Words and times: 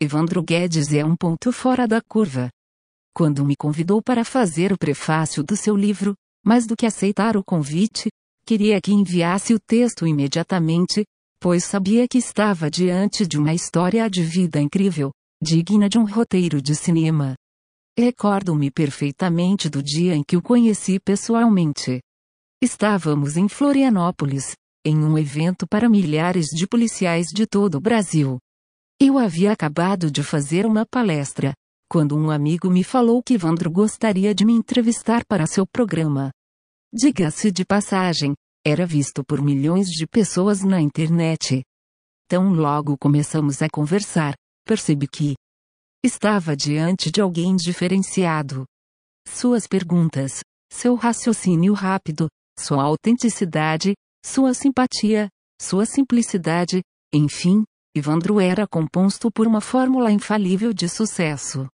Evandro 0.00 0.42
Guedes 0.42 0.92
é 0.92 1.04
um 1.04 1.14
ponto 1.14 1.52
fora 1.52 1.86
da 1.86 2.00
curva. 2.00 2.50
Quando 3.14 3.44
me 3.44 3.54
convidou 3.54 4.02
para 4.02 4.24
fazer 4.24 4.72
o 4.72 4.78
prefácio 4.78 5.42
do 5.42 5.56
seu 5.56 5.76
livro, 5.76 6.14
mais 6.44 6.66
do 6.66 6.76
que 6.76 6.84
aceitar 6.84 7.36
o 7.36 7.44
convite, 7.44 8.10
queria 8.44 8.80
que 8.80 8.92
enviasse 8.92 9.54
o 9.54 9.58
texto 9.58 10.06
imediatamente, 10.06 11.04
pois 11.40 11.64
sabia 11.64 12.08
que 12.08 12.18
estava 12.18 12.68
diante 12.68 13.24
de 13.24 13.38
uma 13.38 13.54
história 13.54 14.10
de 14.10 14.22
vida 14.22 14.60
incrível, 14.60 15.12
digna 15.40 15.88
de 15.88 15.96
um 15.96 16.04
roteiro 16.04 16.60
de 16.60 16.74
cinema. 16.74 17.34
Recordo-me 17.96 18.72
perfeitamente 18.72 19.70
do 19.70 19.80
dia 19.80 20.16
em 20.16 20.24
que 20.24 20.36
o 20.36 20.42
conheci 20.42 20.98
pessoalmente. 20.98 22.00
Estávamos 22.60 23.36
em 23.36 23.48
Florianópolis, 23.48 24.54
em 24.84 24.98
um 24.98 25.16
evento 25.16 25.66
para 25.68 25.88
milhares 25.88 26.46
de 26.46 26.66
policiais 26.66 27.28
de 27.32 27.46
todo 27.46 27.76
o 27.76 27.80
Brasil. 27.80 28.38
Eu 29.00 29.18
havia 29.18 29.52
acabado 29.52 30.10
de 30.10 30.22
fazer 30.22 30.64
uma 30.64 30.86
palestra, 30.86 31.52
quando 31.90 32.16
um 32.16 32.30
amigo 32.30 32.70
me 32.70 32.84
falou 32.84 33.22
que 33.22 33.36
Vandro 33.36 33.70
gostaria 33.70 34.34
de 34.34 34.44
me 34.44 34.52
entrevistar 34.52 35.24
para 35.24 35.46
seu 35.46 35.66
programa. 35.66 36.30
Diga-se 36.92 37.50
de 37.50 37.64
passagem, 37.64 38.34
era 38.64 38.86
visto 38.86 39.24
por 39.24 39.42
milhões 39.42 39.88
de 39.88 40.06
pessoas 40.06 40.62
na 40.62 40.80
internet. 40.80 41.62
Tão 42.28 42.52
logo 42.52 42.96
começamos 42.96 43.62
a 43.62 43.68
conversar, 43.68 44.34
percebi 44.64 45.08
que 45.08 45.34
estava 46.04 46.56
diante 46.56 47.10
de 47.10 47.20
alguém 47.20 47.56
diferenciado. 47.56 48.64
Suas 49.26 49.66
perguntas, 49.66 50.40
seu 50.72 50.94
raciocínio 50.94 51.74
rápido, 51.74 52.28
sua 52.58 52.84
autenticidade, 52.84 53.94
sua 54.24 54.54
simpatia, 54.54 55.28
sua 55.60 55.84
simplicidade, 55.84 56.80
enfim, 57.12 57.64
Ivandro 57.96 58.40
era 58.40 58.66
composto 58.66 59.30
por 59.30 59.46
uma 59.46 59.60
fórmula 59.60 60.10
infalível 60.10 60.72
de 60.72 60.88
sucesso. 60.88 61.68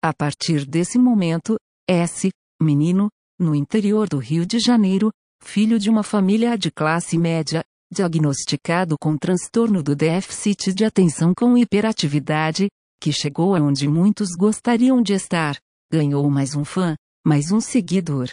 A 0.00 0.14
partir 0.14 0.64
desse 0.64 0.96
momento, 0.96 1.56
S, 1.88 2.30
menino, 2.62 3.08
no 3.36 3.52
interior 3.52 4.08
do 4.08 4.18
Rio 4.18 4.46
de 4.46 4.60
Janeiro, 4.60 5.10
filho 5.42 5.76
de 5.76 5.90
uma 5.90 6.04
família 6.04 6.56
de 6.56 6.70
classe 6.70 7.18
média, 7.18 7.64
diagnosticado 7.92 8.96
com 8.96 9.16
transtorno 9.16 9.82
do 9.82 9.96
déficit 9.96 10.72
de 10.72 10.84
atenção 10.84 11.32
com 11.36 11.58
hiperatividade, 11.58 12.68
que 13.00 13.12
chegou 13.12 13.56
aonde 13.56 13.88
muitos 13.88 14.36
gostariam 14.38 15.02
de 15.02 15.14
estar, 15.14 15.58
ganhou 15.90 16.30
mais 16.30 16.54
um 16.54 16.64
fã, 16.64 16.94
mais 17.26 17.50
um 17.50 17.60
seguidor. 17.60 18.28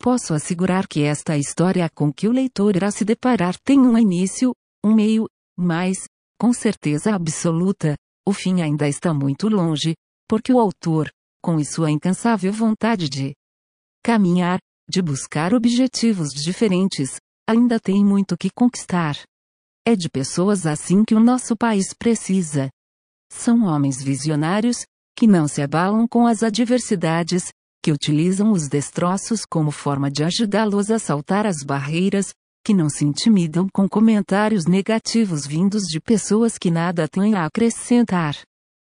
Posso 0.00 0.34
assegurar 0.34 0.88
que 0.88 1.02
esta 1.02 1.38
história 1.38 1.88
com 1.94 2.12
que 2.12 2.26
o 2.26 2.32
leitor 2.32 2.74
irá 2.74 2.90
se 2.90 3.04
deparar 3.04 3.56
tem 3.60 3.78
um 3.78 3.96
início, 3.96 4.52
um 4.84 4.94
meio, 4.94 5.26
mas, 5.56 5.96
com 6.38 6.52
certeza 6.52 7.14
absoluta, 7.14 7.96
o 8.26 8.32
fim 8.32 8.60
ainda 8.60 8.88
está 8.88 9.14
muito 9.14 9.48
longe, 9.48 9.94
porque 10.28 10.52
o 10.52 10.58
autor, 10.58 11.10
com 11.42 11.62
sua 11.64 11.90
incansável 11.90 12.52
vontade 12.52 13.08
de 13.08 13.34
caminhar, 14.02 14.58
de 14.88 15.00
buscar 15.00 15.54
objetivos 15.54 16.30
diferentes, 16.30 17.16
ainda 17.48 17.78
tem 17.80 18.04
muito 18.04 18.36
que 18.36 18.50
conquistar. 18.50 19.16
É 19.86 19.94
de 19.94 20.08
pessoas 20.08 20.66
assim 20.66 21.04
que 21.04 21.14
o 21.14 21.20
nosso 21.20 21.56
país 21.56 21.92
precisa. 21.92 22.68
São 23.32 23.64
homens 23.64 24.02
visionários, 24.02 24.84
que 25.16 25.26
não 25.26 25.48
se 25.48 25.62
abalam 25.62 26.06
com 26.06 26.26
as 26.26 26.42
adversidades, 26.42 27.50
que 27.82 27.92
utilizam 27.92 28.50
os 28.50 28.68
destroços 28.68 29.44
como 29.44 29.70
forma 29.70 30.10
de 30.10 30.24
ajudá-los 30.24 30.90
a 30.90 30.98
saltar 30.98 31.46
as 31.46 31.62
barreiras, 31.64 32.32
que 32.66 32.74
não 32.74 32.90
se 32.90 33.04
intimidam 33.04 33.68
com 33.72 33.88
comentários 33.88 34.66
negativos 34.66 35.46
vindos 35.46 35.84
de 35.84 36.00
pessoas 36.00 36.58
que 36.58 36.68
nada 36.68 37.06
têm 37.06 37.32
a 37.36 37.44
acrescentar. 37.44 38.36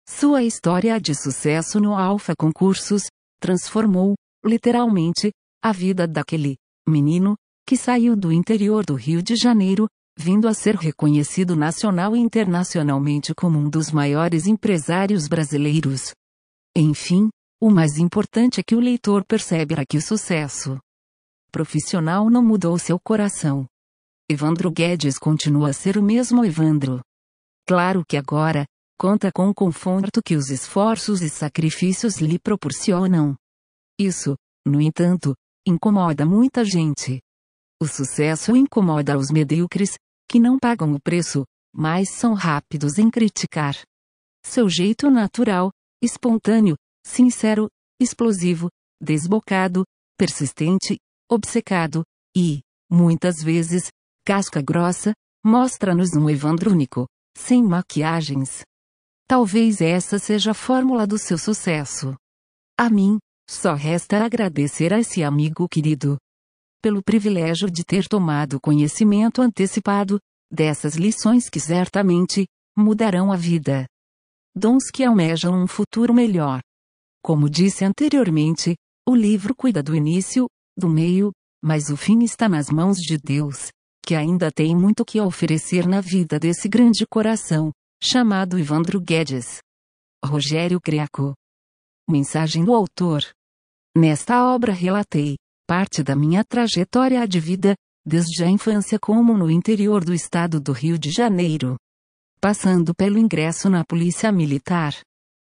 Sua 0.09 0.41
história 0.41 0.99
de 0.99 1.13
sucesso 1.13 1.79
no 1.79 1.93
Alfa 1.93 2.33
Concursos 2.35 3.03
transformou, 3.39 4.15
literalmente, 4.43 5.31
a 5.63 5.71
vida 5.71 6.07
daquele 6.07 6.55
menino 6.87 7.35
que 7.63 7.77
saiu 7.77 8.15
do 8.15 8.31
interior 8.31 8.83
do 8.83 8.95
Rio 8.95 9.21
de 9.21 9.35
Janeiro, 9.35 9.85
vindo 10.17 10.47
a 10.47 10.53
ser 10.55 10.73
reconhecido 10.73 11.55
nacional 11.55 12.15
e 12.15 12.19
internacionalmente 12.19 13.35
como 13.35 13.59
um 13.59 13.69
dos 13.69 13.91
maiores 13.91 14.47
empresários 14.47 15.27
brasileiros. 15.27 16.11
Enfim, 16.75 17.29
o 17.61 17.69
mais 17.69 17.99
importante 17.99 18.61
é 18.61 18.63
que 18.63 18.73
o 18.73 18.79
leitor 18.79 19.23
perceberá 19.23 19.85
que 19.87 19.97
o 19.97 20.01
sucesso 20.01 20.79
profissional 21.49 22.29
não 22.29 22.43
mudou 22.43 22.77
seu 22.77 22.99
coração. 22.99 23.67
Evandro 24.29 24.71
Guedes 24.71 25.17
continua 25.17 25.69
a 25.69 25.73
ser 25.73 25.97
o 25.97 26.03
mesmo 26.03 26.45
Evandro. 26.45 27.01
Claro 27.67 28.03
que 28.07 28.15
agora, 28.15 28.65
conta 28.97 29.31
com 29.31 29.49
o 29.49 29.53
conforto 29.53 30.21
que 30.23 30.35
os 30.35 30.49
esforços 30.49 31.21
e 31.21 31.29
sacrifícios 31.29 32.17
lhe 32.17 32.37
proporcionam. 32.37 33.35
Isso, 33.99 34.35
no 34.65 34.79
entanto, 34.79 35.33
incomoda 35.67 36.25
muita 36.25 36.63
gente. 36.63 37.19
O 37.81 37.87
sucesso 37.87 38.55
incomoda 38.55 39.17
os 39.17 39.31
medíocres, 39.31 39.97
que 40.29 40.39
não 40.39 40.59
pagam 40.59 40.93
o 40.93 41.01
preço, 41.01 41.45
mas 41.73 42.09
são 42.09 42.33
rápidos 42.33 42.97
em 42.97 43.09
criticar. 43.09 43.75
Seu 44.45 44.69
jeito 44.69 45.09
natural, 45.09 45.71
espontâneo, 46.01 46.75
sincero, 47.05 47.69
explosivo, 47.99 48.69
desbocado, 49.01 49.83
persistente, 50.17 50.97
obcecado, 51.29 52.03
e, 52.35 52.61
muitas 52.89 53.41
vezes, 53.41 53.89
casca 54.25 54.61
grossa, 54.61 55.13
mostra-nos 55.45 56.13
um 56.13 56.29
Evandro 56.29 56.71
único, 56.71 57.07
sem 57.37 57.63
maquiagens. 57.63 58.63
Talvez 59.27 59.79
essa 59.79 60.17
seja 60.17 60.51
a 60.51 60.53
fórmula 60.55 61.05
do 61.05 61.17
seu 61.17 61.37
sucesso. 61.37 62.15
A 62.77 62.89
mim, 62.89 63.19
só 63.49 63.73
resta 63.73 64.23
agradecer 64.23 64.93
a 64.93 64.99
esse 64.99 65.23
amigo 65.23 65.67
querido 65.67 66.17
pelo 66.81 67.03
privilégio 67.03 67.69
de 67.69 67.83
ter 67.83 68.07
tomado 68.07 68.59
conhecimento 68.59 69.41
antecipado 69.41 70.17
dessas 70.51 70.95
lições 70.95 71.49
que 71.49 71.59
certamente 71.59 72.45
mudarão 72.75 73.31
a 73.31 73.35
vida. 73.35 73.85
Dons 74.55 74.89
que 74.89 75.03
almejam 75.03 75.53
um 75.53 75.67
futuro 75.67 76.13
melhor. 76.13 76.61
Como 77.21 77.49
disse 77.49 77.83
anteriormente, 77.83 78.75
o 79.07 79.13
livro 79.13 79.53
cuida 79.53 79.83
do 79.83 79.95
início, 79.95 80.47
do 80.79 80.89
meio, 80.89 81.31
mas 81.61 81.89
o 81.89 81.97
fim 81.97 82.23
está 82.23 82.47
nas 82.49 82.69
mãos 82.69 82.97
de 82.97 83.17
Deus, 83.17 83.69
que 84.03 84.15
ainda 84.15 84.49
tem 84.51 84.75
muito 84.75 85.05
que 85.05 85.19
oferecer 85.19 85.85
na 85.85 86.01
vida 86.01 86.39
desse 86.39 86.67
grande 86.67 87.05
coração, 87.05 87.71
chamado 88.01 88.57
Ivandro 88.57 88.99
Guedes. 88.99 89.59
Rogério 90.25 90.79
Greco. 90.83 91.33
Mensagem 92.09 92.63
do 92.63 92.73
autor. 92.73 93.21
Nesta 93.95 94.45
obra 94.51 94.73
relatei 94.73 95.35
parte 95.69 96.01
da 96.01 96.15
minha 96.15 96.43
trajetória 96.43 97.27
de 97.27 97.39
vida, 97.39 97.75
desde 98.03 98.43
a 98.43 98.49
infância 98.49 98.97
como 98.99 99.37
no 99.37 99.51
interior 99.51 100.03
do 100.03 100.15
estado 100.15 100.59
do 100.59 100.71
Rio 100.71 100.97
de 100.97 101.11
Janeiro, 101.11 101.77
passando 102.41 102.95
pelo 102.95 103.19
ingresso 103.19 103.69
na 103.69 103.85
Polícia 103.85 104.31
Militar, 104.31 104.95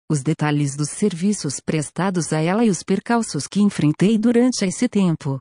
os 0.10 0.22
detalhes 0.22 0.76
dos 0.76 0.90
serviços 0.90 1.60
prestados 1.60 2.32
a 2.32 2.42
ela 2.42 2.64
e 2.64 2.70
os 2.70 2.84
percalços 2.84 3.48
que 3.48 3.62
enfrentei 3.62 4.18
durante 4.18 4.66
esse 4.66 4.88
tempo. 4.88 5.40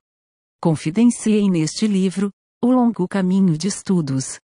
Confidenciei 0.60 1.50
neste 1.50 1.86
livro, 1.86 2.30
o 2.62 2.70
longo 2.70 3.06
caminho 3.06 3.58
de 3.58 3.68
estudos 3.68 4.38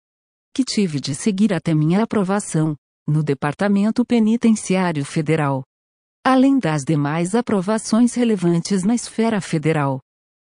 que 0.57 0.65
tive 0.65 0.99
de 0.99 1.15
seguir 1.15 1.53
até 1.53 1.75
minha 1.75 2.03
aprovação, 2.03 2.75
no 3.07 3.23
Departamento 3.23 4.07
Penitenciário 4.07 5.05
Federal. 5.05 5.63
Além 6.25 6.59
das 6.59 6.83
demais 6.83 7.35
aprovações 7.35 8.15
relevantes 8.15 8.83
na 8.83 8.95
esfera 8.95 9.39
federal. 9.39 10.01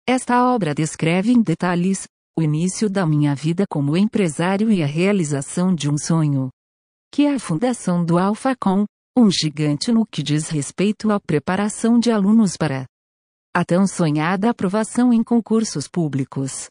Esta 0.04 0.44
obra 0.52 0.74
descreve 0.74 1.30
em 1.30 1.40
detalhes 1.40 2.08
o 2.36 2.42
início 2.42 2.90
da 2.90 3.06
minha 3.06 3.32
vida 3.32 3.64
como 3.70 3.96
empresário 3.96 4.72
e 4.72 4.82
a 4.82 4.86
realização 4.86 5.72
de 5.72 5.88
um 5.88 5.96
sonho, 5.96 6.50
que 7.14 7.24
é 7.24 7.34
a 7.36 7.38
fundação 7.38 8.04
do 8.04 8.18
Alphacom, 8.18 8.84
um 9.16 9.30
gigante 9.30 9.92
no 9.92 10.06
que 10.06 10.22
diz 10.22 10.48
respeito 10.48 11.10
à 11.10 11.20
preparação 11.20 11.98
de 11.98 12.10
alunos 12.10 12.56
para 12.56 12.86
a 13.54 13.62
tão 13.62 13.86
sonhada 13.86 14.48
aprovação 14.48 15.12
em 15.12 15.22
concursos 15.22 15.86
públicos. 15.86 16.70